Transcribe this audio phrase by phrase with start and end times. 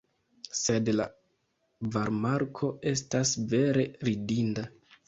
[0.59, 1.05] Sed la
[1.97, 4.71] varmarko estas vere ridinda!